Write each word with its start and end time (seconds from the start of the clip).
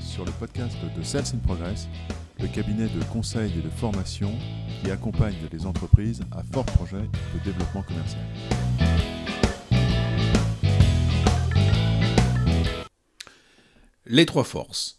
sur 0.00 0.24
le 0.24 0.32
podcast 0.32 0.76
de 0.96 1.02
Sales 1.02 1.24
in 1.34 1.38
Progress, 1.38 1.88
le 2.40 2.48
cabinet 2.48 2.86
de 2.88 3.02
conseil 3.04 3.50
et 3.58 3.62
de 3.62 3.70
formation 3.70 4.30
qui 4.82 4.90
accompagne 4.90 5.36
les 5.52 5.64
entreprises 5.64 6.20
à 6.32 6.42
fort 6.42 6.66
projet 6.66 7.00
de 7.00 7.44
développement 7.44 7.82
commercial. 7.82 8.22
Les 14.06 14.26
trois 14.26 14.44
forces. 14.44 14.98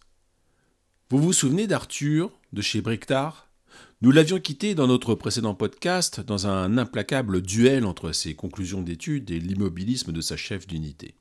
Vous 1.09 1.20
vous 1.20 1.34
souvenez 1.34 1.68
d'Arthur 1.68 2.32
de 2.52 2.61
chez 2.61 2.82
Brictar 2.82 3.52
Nous 4.02 4.11
l'avions 4.11 4.39
quitté 4.39 4.73
dans 4.73 4.88
notre 4.88 5.13
précédent 5.13 5.54
podcast 5.54 6.21
dans 6.21 6.47
un 6.47 6.77
implacable 6.79 7.41
duel 7.41 7.86
entre 7.86 8.12
ses 8.12 8.34
conclusions 8.34 8.82
d'études 8.82 9.29
et 9.29 9.40
l'immobilisme 9.40 10.12
de 10.12 10.21
sa 10.21 10.38
chef 10.38 10.66
d'unité. 10.66 11.16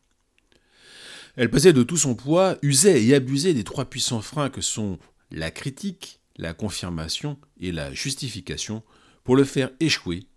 Elle 1.37 1.51
pesait 1.51 1.73
de 1.73 1.83
tout 1.83 1.97
son 1.97 2.15
poids, 2.15 2.59
usait 2.63 3.05
et 3.05 3.15
abusait 3.15 3.55
des 3.55 3.65
trois 3.65 3.87
puissants 3.87 4.23
freins 4.23 4.51
que 4.51 4.61
sont 4.61 4.99
la 5.31 5.51
critique, 5.51 6.21
la 6.37 6.55
confirmation 6.55 7.39
et 7.59 7.73
la 7.73 7.93
justification 7.93 8.83
pour 9.25 9.37
le 9.37 9.45
faire 9.45 9.71
échouer 9.81 10.29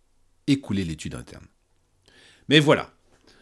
et 0.47 0.59
couler 0.59 0.85
l'étude 0.85 1.15
interne. 1.15 1.45
Mais 2.49 2.59
voilà, 2.59 2.93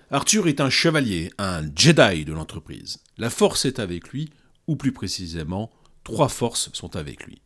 Arthur 0.10 0.48
est 0.48 0.60
un 0.60 0.70
chevalier, 0.70 1.32
un 1.38 1.64
Jedi 1.76 2.26
de 2.26 2.34
l'entreprise. 2.34 3.00
La 3.18 3.30
force 3.30 3.66
est 3.66 3.80
avec 3.80 4.10
lui, 4.10 4.30
ou 4.68 4.76
plus 4.76 4.92
précisément, 4.92 5.72
trois 6.04 6.30
forces 6.30 6.72
sont 6.74 6.96
avec 6.96 7.26
lui. 7.26 7.42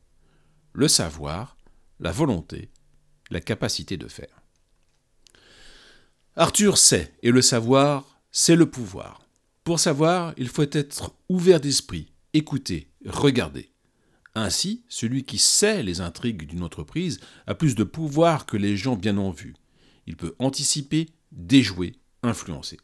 Le 0.73 0.87
savoir, 0.87 1.57
la 1.99 2.11
volonté, 2.11 2.69
la 3.29 3.41
capacité 3.41 3.97
de 3.97 4.07
faire. 4.07 4.41
Arthur 6.35 6.77
sait, 6.77 7.13
et 7.21 7.31
le 7.31 7.41
savoir, 7.41 8.21
c'est 8.31 8.55
le 8.55 8.69
pouvoir. 8.69 9.28
Pour 9.63 9.79
savoir, 9.79 10.33
il 10.37 10.47
faut 10.47 10.63
être 10.63 11.15
ouvert 11.27 11.59
d'esprit, 11.59 12.11
écouter, 12.33 12.89
regarder. 13.05 13.71
Ainsi, 14.35 14.83
celui 14.87 15.23
qui 15.23 15.37
sait 15.37 15.83
les 15.83 16.01
intrigues 16.01 16.47
d'une 16.47 16.63
entreprise 16.63 17.19
a 17.47 17.55
plus 17.55 17.75
de 17.75 17.83
pouvoir 17.83 18.45
que 18.45 18.57
les 18.57 18.77
gens 18.77 18.95
bien 18.95 19.17
en 19.17 19.31
vue. 19.31 19.55
Il 20.07 20.15
peut 20.15 20.35
anticiper, 20.39 21.09
déjouer, 21.31 21.95
influencer. 22.23 22.77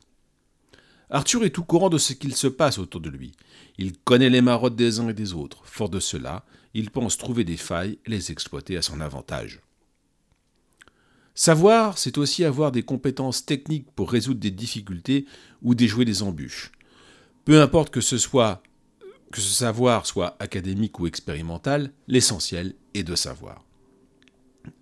Arthur 1.09 1.45
est 1.45 1.51
tout 1.51 1.63
courant 1.63 1.89
de 1.89 1.97
ce 1.97 2.13
qu'il 2.13 2.35
se 2.35 2.47
passe 2.47 2.77
autour 2.77 2.99
de 2.99 3.09
lui. 3.09 3.33
Il 3.77 3.97
connaît 3.97 4.29
les 4.29 4.41
marottes 4.41 4.75
des 4.75 4.99
uns 4.99 5.09
et 5.09 5.13
des 5.13 5.33
autres. 5.33 5.61
Fort 5.65 5.89
de 5.89 5.99
cela, 5.99 6.45
il 6.73 6.89
pense 6.89 7.17
trouver 7.17 7.43
des 7.43 7.57
failles 7.57 7.99
et 8.05 8.09
les 8.09 8.31
exploiter 8.31 8.75
à 8.75 8.81
son 8.81 8.99
avantage. 9.01 9.61
Savoir, 11.37 11.97
c'est 11.97 12.17
aussi 12.17 12.45
avoir 12.45 12.71
des 12.71 12.83
compétences 12.83 13.45
techniques 13.45 13.91
pour 13.91 14.09
résoudre 14.09 14.39
des 14.39 14.51
difficultés 14.51 15.25
ou 15.61 15.75
déjouer 15.75 16.05
des 16.05 16.23
embûches. 16.23 16.71
Peu 17.43 17.61
importe 17.61 17.93
que 17.93 18.01
ce 18.01 18.17
soit 18.17 18.63
que 19.31 19.41
ce 19.41 19.53
savoir 19.53 20.05
soit 20.05 20.37
académique 20.39 20.97
ou 20.99 21.07
expérimental, 21.07 21.91
l'essentiel 22.07 22.73
est 22.93 23.03
de 23.03 23.15
savoir. 23.15 23.65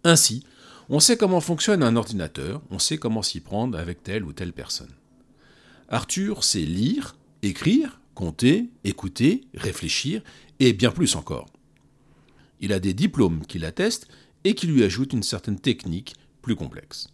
Ainsi, 0.04 0.44
on 0.90 1.00
sait 1.00 1.18
comment 1.18 1.42
fonctionne 1.42 1.82
un 1.82 1.95
ordinateur, 1.95 2.62
on 2.70 2.78
sait 2.78 2.98
comment 3.00 3.23
s'y 3.23 3.40
prendre 3.40 3.80
avec 3.80 4.04
telle 4.04 4.23
ou 4.23 4.32
telle 4.32 4.54
personne. 4.54 4.94
Arthur 5.90 6.44
sait 6.44 6.60
lire, 6.60 7.16
écrire, 7.42 8.00
compter, 8.14 8.70
écouter, 8.84 9.42
réfléchir 9.56 10.22
et 10.60 10.73
bien 10.73 10.92
plus 10.92 11.16
encore. 11.16 11.48
Il 12.60 12.73
a 12.73 12.80
des 12.80 12.94
diplômes 12.94 13.45
qui 13.48 13.58
l'attestent 13.58 14.08
et 14.44 14.54
qui 14.54 14.67
lui 14.67 14.84
ajoutent 14.84 15.14
une 15.14 15.23
certaine 15.23 15.60
technique 15.60 16.14
plus 16.44 16.55
complexe. 16.55 17.08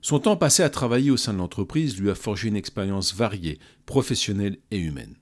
Son 0.00 0.18
temps 0.18 0.36
passé 0.36 0.64
à 0.64 0.70
travailler 0.70 1.12
au 1.12 1.16
sein 1.16 1.32
de 1.32 1.38
l'entreprise 1.38 1.96
lui 1.96 2.10
a 2.10 2.16
forgé 2.16 2.48
une 2.48 2.56
expérience 2.56 3.14
variée, 3.14 3.60
professionnelle 3.86 4.58
et 4.72 4.78
humaine. 4.78 5.14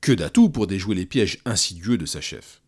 Que 0.00 0.12
d'atouts 0.12 0.48
pour 0.48 0.66
déjouer 0.66 0.94
les 0.94 1.04
pièges 1.04 1.40
insidieux 1.44 1.98
de 1.98 2.06
sa 2.06 2.22
chef. 2.22 2.62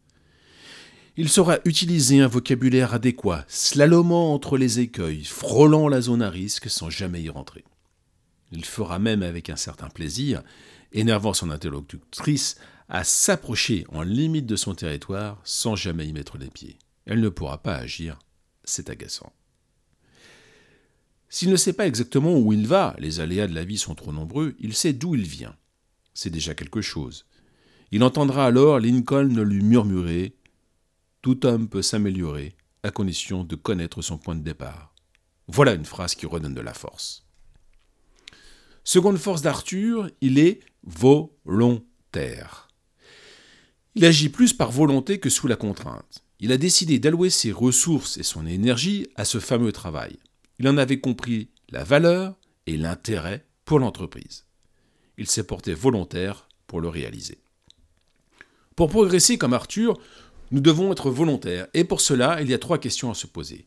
Il 1.16 1.30
saura 1.30 1.58
utiliser 1.64 2.20
un 2.20 2.26
vocabulaire 2.26 2.92
adéquat, 2.92 3.46
slalomant 3.48 4.34
entre 4.34 4.58
les 4.58 4.80
écueils, 4.80 5.24
frôlant 5.24 5.88
la 5.88 6.02
zone 6.02 6.22
à 6.22 6.28
risque 6.28 6.68
sans 6.68 6.90
jamais 6.90 7.22
y 7.22 7.30
rentrer. 7.30 7.64
Il 8.52 8.64
fera 8.64 8.98
même 8.98 9.22
avec 9.22 9.48
un 9.48 9.56
certain 9.56 9.88
plaisir, 9.88 10.42
énervant 10.92 11.32
son 11.32 11.50
interlocutrice, 11.50 12.56
à 12.88 13.02
s'approcher 13.02 13.86
en 13.90 14.02
limite 14.02 14.46
de 14.46 14.56
son 14.56 14.74
territoire 14.74 15.40
sans 15.44 15.74
jamais 15.74 16.06
y 16.06 16.12
mettre 16.12 16.36
les 16.36 16.50
pieds. 16.50 16.78
Elle 17.06 17.20
ne 17.20 17.28
pourra 17.30 17.62
pas 17.62 17.76
agir, 17.76 18.18
c'est 18.64 18.90
agaçant. 18.90 19.32
S'il 21.34 21.50
ne 21.50 21.56
sait 21.56 21.72
pas 21.72 21.88
exactement 21.88 22.38
où 22.38 22.52
il 22.52 22.64
va, 22.64 22.94
les 23.00 23.18
aléas 23.18 23.48
de 23.48 23.56
la 23.56 23.64
vie 23.64 23.76
sont 23.76 23.96
trop 23.96 24.12
nombreux, 24.12 24.54
il 24.60 24.72
sait 24.72 24.92
d'où 24.92 25.16
il 25.16 25.26
vient. 25.26 25.56
C'est 26.12 26.30
déjà 26.30 26.54
quelque 26.54 26.80
chose. 26.80 27.26
Il 27.90 28.04
entendra 28.04 28.46
alors 28.46 28.78
Lincoln 28.78 29.42
lui 29.42 29.60
murmurer 29.60 30.36
Tout 31.22 31.44
homme 31.44 31.68
peut 31.68 31.82
s'améliorer, 31.82 32.54
à 32.84 32.92
condition 32.92 33.42
de 33.42 33.56
connaître 33.56 34.00
son 34.00 34.16
point 34.16 34.36
de 34.36 34.44
départ. 34.44 34.94
Voilà 35.48 35.74
une 35.74 35.84
phrase 35.84 36.14
qui 36.14 36.24
redonne 36.24 36.54
de 36.54 36.60
la 36.60 36.72
force. 36.72 37.26
Seconde 38.84 39.18
force 39.18 39.42
d'Arthur, 39.42 40.08
il 40.20 40.38
est 40.38 40.60
volontaire. 40.84 42.68
Il 43.96 44.04
agit 44.04 44.28
plus 44.28 44.52
par 44.52 44.70
volonté 44.70 45.18
que 45.18 45.30
sous 45.30 45.48
la 45.48 45.56
contrainte. 45.56 46.22
Il 46.38 46.52
a 46.52 46.58
décidé 46.58 47.00
d'allouer 47.00 47.30
ses 47.30 47.50
ressources 47.50 48.18
et 48.18 48.22
son 48.22 48.46
énergie 48.46 49.08
à 49.16 49.24
ce 49.24 49.40
fameux 49.40 49.72
travail. 49.72 50.16
Il 50.58 50.68
en 50.68 50.76
avait 50.76 51.00
compris 51.00 51.50
la 51.70 51.84
valeur 51.84 52.36
et 52.66 52.76
l'intérêt 52.76 53.46
pour 53.64 53.78
l'entreprise. 53.78 54.44
Il 55.18 55.28
s'est 55.28 55.46
porté 55.46 55.74
volontaire 55.74 56.48
pour 56.66 56.80
le 56.80 56.88
réaliser. 56.88 57.38
Pour 58.76 58.88
progresser 58.88 59.38
comme 59.38 59.52
Arthur, 59.52 59.98
nous 60.50 60.60
devons 60.60 60.92
être 60.92 61.10
volontaires, 61.10 61.68
et 61.74 61.84
pour 61.84 62.00
cela, 62.00 62.40
il 62.42 62.48
y 62.48 62.54
a 62.54 62.58
trois 62.58 62.78
questions 62.78 63.10
à 63.10 63.14
se 63.14 63.26
poser. 63.26 63.64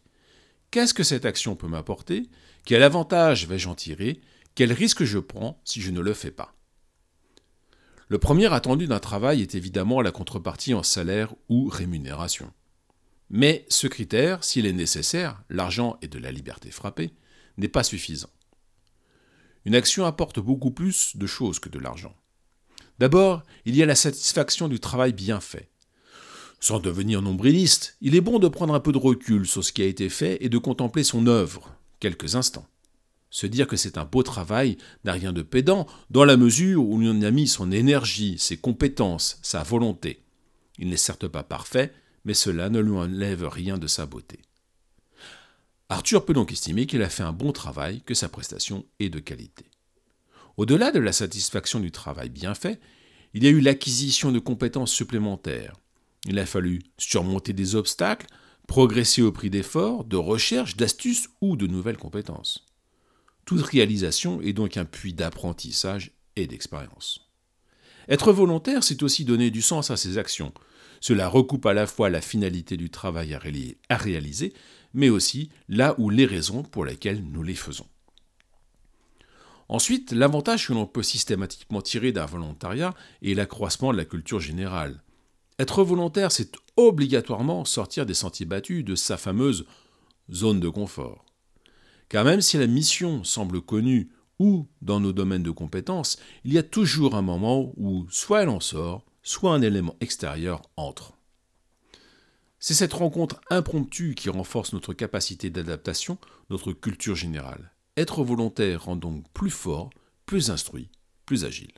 Qu'est-ce 0.72 0.94
que 0.94 1.04
cette 1.04 1.26
action 1.26 1.56
peut 1.56 1.68
m'apporter? 1.68 2.30
Quel 2.66 2.84
avantage 2.84 3.48
vais-je 3.48 3.70
en 3.70 3.76
tirer? 3.76 4.22
Quel 4.56 4.74
risque 4.74 5.04
je 5.04 5.20
prends 5.20 5.62
si 5.64 5.82
je 5.82 5.92
ne 5.92 6.02
le 6.02 6.14
fais 6.14 6.32
pas? 6.32 6.54
Le 8.10 8.18
premier 8.18 8.54
attendu 8.54 8.88
d'un 8.88 9.00
travail 9.00 9.42
est 9.42 9.56
évidemment 9.56 10.02
la 10.02 10.12
contrepartie 10.12 10.74
en 10.74 10.84
salaire 10.84 11.34
ou 11.50 11.68
rémunération. 11.68 12.52
Mais 13.30 13.66
ce 13.70 13.88
critère, 13.88 14.44
s'il 14.44 14.66
est 14.66 14.74
nécessaire, 14.74 15.44
l'argent 15.50 15.98
et 16.02 16.08
de 16.08 16.20
la 16.20 16.32
liberté 16.32 16.72
frappée, 16.72 17.14
n'est 17.58 17.68
pas 17.68 17.84
suffisant. 17.84 18.30
Une 19.66 19.76
action 19.76 20.06
apporte 20.06 20.40
beaucoup 20.40 20.72
plus 20.72 21.18
de 21.18 21.28
choses 21.28 21.60
que 21.60 21.70
de 21.70 21.80
l'argent. 21.80 22.16
D'abord, 23.00 23.44
il 23.66 23.76
y 23.76 23.84
a 23.84 23.86
la 23.86 23.96
satisfaction 23.96 24.68
du 24.68 24.80
travail 24.80 25.14
bien 25.14 25.40
fait. 25.40 25.70
Sans 26.60 26.80
devenir 26.80 27.22
nombriliste, 27.22 27.98
il 28.02 28.16
est 28.16 28.22
bon 28.22 28.40
de 28.40 28.48
prendre 28.48 28.74
un 28.74 28.80
peu 28.80 28.92
de 28.92 28.98
recul 28.98 29.46
sur 29.46 29.64
ce 29.64 29.72
qui 29.72 29.82
a 29.82 29.86
été 29.86 30.10
fait 30.10 30.38
et 30.44 30.50
de 30.50 30.58
contempler 30.58 31.04
son 31.04 31.28
œuvre, 31.28 31.76
quelques 32.00 32.36
instants. 32.36 32.68
Se 33.30 33.46
dire 33.46 33.68
que 33.68 33.76
c'est 33.76 33.98
un 33.98 34.06
beau 34.06 34.24
travail 34.24 34.78
n'a 35.04 35.12
rien 35.12 35.34
de 35.34 35.42
pédant, 35.42 35.86
dans 36.10 36.26
la 36.26 36.38
mesure 36.38 36.84
où 36.88 36.98
l'on 36.98 37.22
a 37.22 37.32
mis 37.32 37.48
son 37.48 37.72
énergie, 37.72 38.38
ses 38.40 38.58
compétences, 38.58 39.38
sa 39.44 39.64
volonté. 39.64 40.24
Il 40.80 40.90
n'est 40.90 40.98
certes 40.98 41.28
pas 41.28 41.44
parfait, 41.44 41.94
mais 42.28 42.34
cela 42.34 42.70
ne 42.70 42.82
lui 42.82 42.92
enlève 42.92 43.48
rien 43.48 43.78
de 43.78 43.88
sa 43.88 44.06
beauté. 44.06 44.42
Arthur 45.88 46.26
peut 46.26 46.34
donc 46.34 46.52
estimer 46.52 46.86
qu'il 46.86 47.02
a 47.02 47.08
fait 47.08 47.24
un 47.24 47.32
bon 47.32 47.54
travail, 47.54 48.02
que 48.02 48.14
sa 48.14 48.28
prestation 48.28 48.86
est 49.00 49.10
de 49.10 49.20
qualité. 49.20 49.72
Au-delà 50.58 50.92
de 50.92 51.00
la 51.00 51.14
satisfaction 51.14 51.80
du 51.80 51.90
travail 51.90 52.28
bien 52.28 52.54
fait, 52.54 52.82
il 53.34 53.46
y 53.46 53.48
a 53.48 53.52
eu 53.52 53.62
l'acquisition 53.62 54.34
de 54.34 54.40
compétences 54.40 54.92
supplémentaires. 54.92 55.78
Il 56.26 56.38
a 56.38 56.46
fallu 56.46 56.82
surmonter 56.98 57.54
des 57.54 57.76
obstacles, 57.76 58.28
progresser 58.68 59.22
au 59.22 59.32
prix 59.32 59.50
d'efforts, 59.50 60.04
de 60.04 60.18
recherche, 60.18 60.76
d'astuces 60.76 61.30
ou 61.40 61.56
de 61.56 61.66
nouvelles 61.66 61.96
compétences. 61.96 62.66
Toute 63.46 63.62
réalisation 63.62 64.42
est 64.42 64.52
donc 64.52 64.76
un 64.76 64.84
puits 64.84 65.14
d'apprentissage 65.14 66.12
et 66.36 66.46
d'expérience. 66.46 67.30
Être 68.10 68.34
volontaire, 68.34 68.84
c'est 68.84 69.02
aussi 69.02 69.24
donner 69.24 69.50
du 69.50 69.62
sens 69.62 69.92
à 69.92 69.98
ses 69.98 70.18
actions, 70.18 70.52
cela 71.00 71.28
recoupe 71.28 71.66
à 71.66 71.74
la 71.74 71.88
fois 71.88 72.10
la 72.10 72.22
finalité 72.22 72.78
du 72.78 72.90
travail 72.90 73.34
à 73.34 73.98
réaliser, 73.98 74.54
mais 74.94 75.10
aussi 75.10 75.50
là 75.70 75.96
où 75.98 76.10
les 76.10 76.26
raisons 76.26 76.64
pour 76.64 76.86
lesquelles 76.86 77.24
nous 77.24 77.44
les 77.44 77.56
faisons. 77.56 77.88
Ensuite, 79.70 80.12
l'avantage 80.12 80.68
que 80.68 80.74
l'on 80.74 80.86
peut 80.86 81.04
systématiquement 81.04 81.82
tirer 81.82 82.12
d'un 82.12 82.26
volontariat 82.26 82.94
est 83.22 83.34
l'accroissement 83.34 83.92
de 83.92 83.98
la 83.98 84.06
culture 84.06 84.40
générale. 84.40 85.04
Être 85.60 85.84
volontaire, 85.84 86.32
c'est 86.32 86.54
obligatoirement 86.78 87.66
sortir 87.66 88.06
des 88.06 88.14
sentiers 88.14 88.46
battus 88.46 88.86
de 88.86 88.96
sa 88.96 89.18
fameuse 89.18 89.66
zone 90.32 90.60
de 90.60 90.70
confort. 90.70 91.26
Car 92.10 92.24
même 92.24 92.42
si 92.42 92.58
la 92.58 92.68
mission 92.68 93.24
semble 93.24 93.62
connue 93.62 94.10
ou 94.40 94.68
dans 94.82 95.00
nos 95.00 95.14
domaines 95.14 95.44
de 95.44 95.52
compétences, 95.52 96.18
il 96.46 96.54
y 96.54 96.58
a 96.58 96.64
toujours 96.64 97.16
un 97.16 97.22
moment 97.22 97.74
où 97.76 98.06
soit 98.10 98.44
elle 98.44 98.50
en 98.50 98.60
sort, 98.60 99.04
soit 99.28 99.54
un 99.54 99.62
élément 99.62 99.98
extérieur 100.00 100.62
entre. 100.78 101.14
C'est 102.60 102.74
cette 102.74 102.94
rencontre 102.94 103.42
impromptue 103.50 104.16
qui 104.16 104.30
renforce 104.30 104.72
notre 104.72 104.94
capacité 104.94 105.50
d'adaptation, 105.50 106.18
notre 106.50 106.72
culture 106.72 107.16
générale. 107.16 107.74
Être 107.98 108.24
volontaire 108.24 108.86
rend 108.86 108.96
donc 108.96 109.30
plus 109.34 109.50
fort, 109.50 109.90
plus 110.26 110.50
instruit, 110.50 110.90
plus 111.26 111.44
agile. 111.44 111.74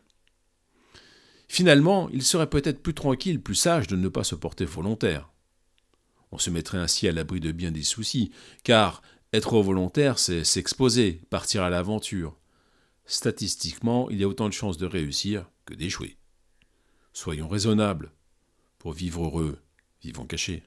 Finalement, 1.47 2.07
il 2.13 2.21
serait 2.21 2.51
peut-être 2.51 2.83
plus 2.83 2.93
tranquille, 2.93 3.41
plus 3.41 3.55
sage 3.55 3.87
de 3.87 3.95
ne 3.95 4.09
pas 4.09 4.23
se 4.23 4.35
porter 4.35 4.65
volontaire. 4.65 5.31
On 6.31 6.37
se 6.37 6.51
mettrait 6.51 6.77
ainsi 6.77 7.07
à 7.07 7.11
l'abri 7.11 7.39
de 7.39 7.51
bien 7.51 7.71
des 7.71 7.81
soucis, 7.81 8.31
car 8.63 9.01
être 9.33 9.59
volontaire, 9.59 10.19
c'est 10.19 10.43
s'exposer, 10.43 11.21
partir 11.31 11.63
à 11.63 11.71
l'aventure. 11.71 12.37
Statistiquement, 13.05 14.07
il 14.11 14.19
y 14.19 14.23
a 14.23 14.27
autant 14.27 14.49
de 14.49 14.53
chances 14.53 14.77
de 14.77 14.85
réussir 14.85 15.49
que 15.65 15.73
d'échouer. 15.73 16.19
Soyons 17.13 17.47
raisonnables. 17.47 18.11
Pour 18.77 18.93
vivre 18.93 19.25
heureux, 19.25 19.59
vivons 20.01 20.25
cachés. 20.25 20.63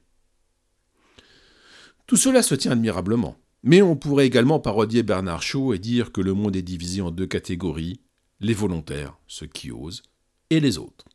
Tout 2.05 2.17
cela 2.17 2.43
se 2.43 2.55
tient 2.55 2.71
admirablement. 2.71 3.37
Mais 3.63 3.81
on 3.81 3.95
pourrait 3.95 4.27
également 4.27 4.59
parodier 4.59 5.03
Bernard 5.03 5.41
Shaw 5.41 5.73
et 5.73 5.79
dire 5.79 6.11
que 6.11 6.19
le 6.19 6.33
monde 6.33 6.55
est 6.55 6.61
divisé 6.61 7.01
en 7.01 7.11
deux 7.11 7.27
catégories, 7.27 8.01
les 8.41 8.53
volontaires, 8.53 9.17
ceux 9.25 9.47
qui 9.47 9.71
osent, 9.71 10.03
et 10.49 10.59
les 10.59 10.77
autres. 10.77 11.05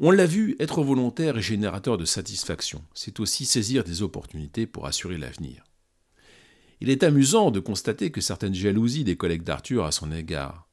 On 0.00 0.10
l'a 0.10 0.26
vu, 0.26 0.56
être 0.60 0.82
volontaire 0.82 1.36
est 1.36 1.42
générateur 1.42 1.98
de 1.98 2.06
satisfaction. 2.06 2.82
C'est 2.94 3.20
aussi 3.20 3.44
saisir 3.44 3.84
des 3.84 4.02
opportunités 4.02 4.66
pour 4.66 4.86
assurer 4.86 5.18
l'avenir. 5.18 5.64
Il 6.80 6.88
est 6.88 7.02
amusant 7.02 7.50
de 7.50 7.60
constater 7.60 8.10
que 8.10 8.20
certaines 8.20 8.54
jalousies 8.54 9.04
des 9.04 9.16
collègues 9.16 9.42
d'Arthur 9.42 9.84
à 9.84 9.92
son 9.92 10.12
égard. 10.12 10.68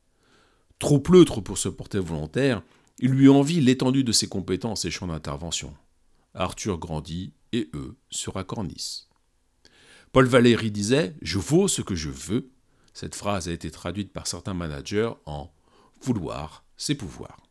Trop 0.79 0.99
pleutre 0.99 1.41
pour 1.41 1.57
se 1.57 1.69
porter 1.69 1.99
volontaire, 1.99 2.61
il 2.99 3.11
lui 3.11 3.27
envie 3.29 3.61
l'étendue 3.61 4.03
de 4.03 4.11
ses 4.11 4.27
compétences 4.27 4.85
et 4.85 4.91
champs 4.91 5.07
d'intervention. 5.07 5.75
Arthur 6.33 6.77
grandit 6.77 7.33
et 7.51 7.69
eux 7.73 7.95
se 8.09 8.29
racornissent. 8.29 9.09
Paul 10.11 10.27
Valéry 10.27 10.71
disait 10.71 11.15
Je 11.21 11.39
vaux 11.39 11.67
ce 11.67 11.81
que 11.81 11.95
je 11.95 12.09
veux. 12.09 12.51
Cette 12.93 13.15
phrase 13.15 13.49
a 13.49 13.51
été 13.51 13.69
traduite 13.71 14.13
par 14.13 14.27
certains 14.27 14.53
managers 14.53 15.11
en 15.25 15.51
Vouloir, 16.01 16.63
c'est 16.77 16.95
pouvoir. 16.95 17.41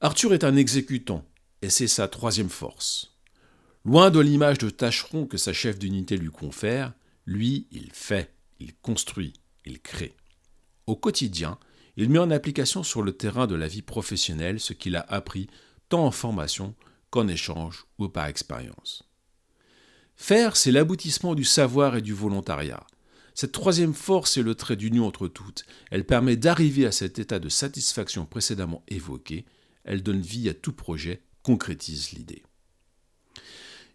Arthur 0.00 0.32
est 0.32 0.44
un 0.44 0.56
exécutant, 0.56 1.24
et 1.60 1.70
c'est 1.70 1.88
sa 1.88 2.08
troisième 2.08 2.48
force. 2.48 3.16
Loin 3.84 4.10
de 4.10 4.20
l'image 4.20 4.58
de 4.58 4.70
tâcheron 4.70 5.26
que 5.26 5.36
sa 5.36 5.52
chef 5.52 5.78
d'unité 5.78 6.16
lui 6.16 6.30
confère, 6.30 6.92
lui, 7.26 7.66
il 7.72 7.90
fait, 7.92 8.32
il 8.58 8.74
construit, 8.76 9.34
il 9.64 9.80
crée. 9.80 10.16
Au 10.86 10.96
quotidien, 10.96 11.58
il 11.98 12.10
met 12.10 12.20
en 12.20 12.30
application 12.30 12.84
sur 12.84 13.02
le 13.02 13.12
terrain 13.12 13.48
de 13.48 13.56
la 13.56 13.66
vie 13.66 13.82
professionnelle 13.82 14.60
ce 14.60 14.72
qu'il 14.72 14.94
a 14.94 15.04
appris 15.08 15.48
tant 15.88 16.06
en 16.06 16.12
formation 16.12 16.76
qu'en 17.10 17.26
échange 17.26 17.86
ou 17.98 18.08
par 18.08 18.26
expérience. 18.26 19.02
Faire, 20.14 20.56
c'est 20.56 20.70
l'aboutissement 20.70 21.34
du 21.34 21.42
savoir 21.42 21.96
et 21.96 22.02
du 22.02 22.12
volontariat. 22.12 22.86
Cette 23.34 23.50
troisième 23.50 23.94
force 23.94 24.36
est 24.36 24.42
le 24.42 24.54
trait 24.54 24.76
d'union 24.76 25.08
entre 25.08 25.26
toutes. 25.26 25.64
Elle 25.90 26.04
permet 26.04 26.36
d'arriver 26.36 26.86
à 26.86 26.92
cet 26.92 27.18
état 27.18 27.40
de 27.40 27.48
satisfaction 27.48 28.26
précédemment 28.26 28.84
évoqué. 28.86 29.44
Elle 29.82 30.04
donne 30.04 30.20
vie 30.20 30.48
à 30.48 30.54
tout 30.54 30.72
projet, 30.72 31.22
concrétise 31.42 32.12
l'idée. 32.12 32.44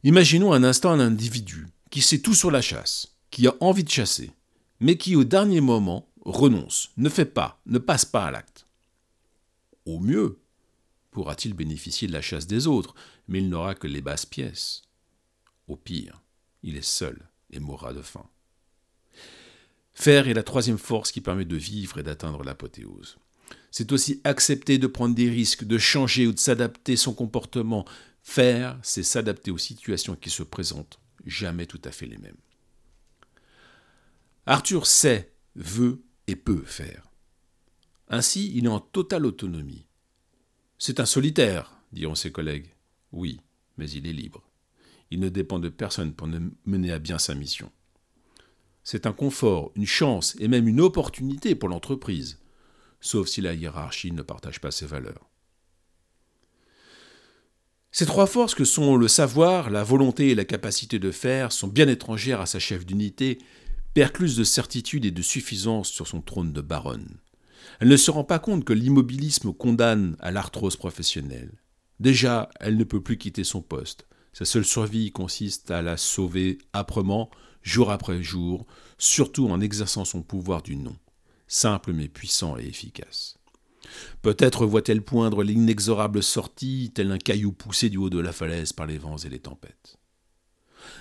Imaginons 0.03 0.51
un 0.51 0.65
instant 0.65 0.91
un 0.91 0.99
individu 0.99 1.67
qui 1.89 2.01
sait 2.01 2.19
tout 2.19 2.33
sur 2.33 2.51
la 2.51 2.61
chasse, 2.61 3.15
qui 3.31 3.47
a 3.47 3.55
envie 3.61 3.85
de 3.85 3.89
chasser, 3.89 4.31
mais 4.81 4.97
qui 4.97 5.15
au 5.15 5.23
dernier 5.23 5.61
moment 5.61 6.09
renonce, 6.25 6.91
ne 6.97 7.09
fait 7.09 7.25
pas, 7.25 7.61
ne 7.65 7.79
passe 7.79 8.05
pas 8.05 8.25
à 8.25 8.31
l'acte. 8.31 8.67
Au 9.85 9.99
mieux, 9.99 10.39
pourra-t-il 11.11 11.53
bénéficier 11.53 12.07
de 12.07 12.13
la 12.13 12.21
chasse 12.21 12.47
des 12.47 12.67
autres, 12.67 12.95
mais 13.27 13.39
il 13.39 13.49
n'aura 13.49 13.75
que 13.75 13.87
les 13.87 14.01
basses 14.01 14.25
pièces. 14.25 14.83
Au 15.67 15.75
pire, 15.75 16.21
il 16.63 16.75
est 16.77 16.85
seul 16.85 17.29
et 17.51 17.59
mourra 17.59 17.93
de 17.93 18.01
faim. 18.01 18.27
Faire 19.93 20.27
est 20.27 20.33
la 20.33 20.43
troisième 20.43 20.77
force 20.77 21.11
qui 21.11 21.21
permet 21.21 21.45
de 21.45 21.55
vivre 21.55 21.99
et 21.99 22.03
d'atteindre 22.03 22.43
l'apothéose. 22.43 23.17
C'est 23.69 23.91
aussi 23.91 24.21
accepter 24.23 24.77
de 24.77 24.87
prendre 24.87 25.15
des 25.15 25.29
risques, 25.29 25.65
de 25.65 25.77
changer 25.77 26.25
ou 26.27 26.33
de 26.33 26.39
s'adapter 26.39 26.95
son 26.95 27.13
comportement. 27.13 27.85
Faire, 28.23 28.79
c'est 28.81 29.03
s'adapter 29.03 29.51
aux 29.51 29.57
situations 29.57 30.15
qui 30.15 30.29
se 30.29 30.43
présentent, 30.43 30.99
jamais 31.25 31.67
tout 31.67 31.81
à 31.83 31.91
fait 31.91 32.07
les 32.07 32.17
mêmes. 32.17 32.37
Arthur 34.45 34.87
sait, 34.87 35.33
veut 35.55 36.01
et 36.27 36.35
peut 36.35 36.63
faire. 36.63 37.11
Ainsi, 38.09 38.51
il 38.55 38.65
est 38.65 38.69
en 38.69 38.79
totale 38.79 39.25
autonomie. 39.25 39.85
C'est 40.77 40.99
un 40.99 41.05
solitaire, 41.05 41.77
diront 41.91 42.15
ses 42.15 42.31
collègues. 42.31 42.73
Oui, 43.11 43.39
mais 43.77 43.89
il 43.89 44.07
est 44.07 44.13
libre. 44.13 44.43
Il 45.11 45.19
ne 45.19 45.29
dépend 45.29 45.59
de 45.59 45.69
personne 45.69 46.13
pour 46.13 46.27
mener 46.65 46.91
à 46.91 46.99
bien 46.99 47.19
sa 47.19 47.35
mission. 47.35 47.71
C'est 48.83 49.05
un 49.05 49.13
confort, 49.13 49.71
une 49.75 49.85
chance 49.85 50.35
et 50.39 50.47
même 50.47 50.67
une 50.67 50.81
opportunité 50.81 51.55
pour 51.55 51.69
l'entreprise, 51.69 52.39
sauf 52.99 53.27
si 53.27 53.39
la 53.39 53.53
hiérarchie 53.53 54.11
ne 54.11 54.21
partage 54.21 54.59
pas 54.59 54.71
ses 54.71 54.85
valeurs. 54.85 55.29
Ces 57.91 58.07
trois 58.07 58.25
forces 58.25 58.55
que 58.55 58.65
sont 58.65 58.97
le 58.97 59.07
savoir, 59.07 59.69
la 59.69 59.83
volonté 59.83 60.29
et 60.29 60.35
la 60.35 60.45
capacité 60.45 60.97
de 60.97 61.11
faire 61.11 61.51
sont 61.51 61.67
bien 61.67 61.87
étrangères 61.87 62.41
à 62.41 62.47
sa 62.47 62.57
chef 62.57 62.85
d'unité 62.85 63.37
percluse 63.93 64.35
de 64.35 64.43
certitude 64.43 65.05
et 65.05 65.11
de 65.11 65.21
suffisance 65.21 65.89
sur 65.89 66.07
son 66.07 66.21
trône 66.21 66.53
de 66.53 66.61
baronne. 66.61 67.17
Elle 67.79 67.89
ne 67.89 67.97
se 67.97 68.11
rend 68.11 68.23
pas 68.23 68.39
compte 68.39 68.65
que 68.65 68.73
l'immobilisme 68.73 69.53
condamne 69.53 70.15
à 70.19 70.31
l'arthrose 70.31 70.75
professionnelle. 70.75 71.51
Déjà, 71.99 72.49
elle 72.59 72.77
ne 72.77 72.83
peut 72.83 73.01
plus 73.01 73.17
quitter 73.17 73.43
son 73.43 73.61
poste. 73.61 74.07
Sa 74.33 74.45
seule 74.45 74.65
survie 74.65 75.11
consiste 75.11 75.69
à 75.69 75.81
la 75.81 75.95
sauver 75.95 76.57
âprement, 76.73 77.29
jour 77.61 77.91
après 77.91 78.21
jour, 78.23 78.65
surtout 78.97 79.47
en 79.47 79.61
exerçant 79.61 80.05
son 80.05 80.23
pouvoir 80.23 80.63
du 80.63 80.75
non, 80.75 80.97
simple 81.47 81.93
mais 81.93 82.07
puissant 82.07 82.57
et 82.57 82.65
efficace. 82.65 83.37
Peut-être 84.21 84.65
voit-elle 84.65 85.03
poindre 85.03 85.43
l'inexorable 85.43 86.23
sortie, 86.23 86.91
tel 86.95 87.11
un 87.11 87.17
caillou 87.17 87.51
poussé 87.51 87.89
du 87.89 87.97
haut 87.97 88.09
de 88.09 88.19
la 88.19 88.31
falaise 88.31 88.73
par 88.73 88.87
les 88.87 88.97
vents 88.97 89.17
et 89.17 89.29
les 89.29 89.39
tempêtes. 89.39 89.97